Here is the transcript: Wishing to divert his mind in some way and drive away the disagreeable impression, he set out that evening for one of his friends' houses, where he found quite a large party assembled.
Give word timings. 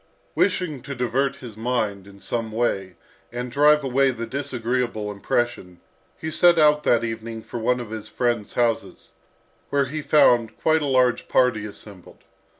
Wishing 0.33 0.81
to 0.81 0.95
divert 0.95 1.35
his 1.35 1.55
mind 1.55 2.07
in 2.07 2.19
some 2.19 2.51
way 2.51 2.95
and 3.31 3.51
drive 3.51 3.83
away 3.83 4.09
the 4.09 4.25
disagreeable 4.25 5.11
impression, 5.11 5.79
he 6.17 6.31
set 6.31 6.57
out 6.57 6.81
that 6.81 7.03
evening 7.03 7.43
for 7.43 7.59
one 7.59 7.79
of 7.79 7.91
his 7.91 8.07
friends' 8.07 8.55
houses, 8.55 9.11
where 9.69 9.85
he 9.85 10.01
found 10.01 10.57
quite 10.57 10.81
a 10.81 10.87
large 10.87 11.27
party 11.27 11.67
assembled. 11.67 12.23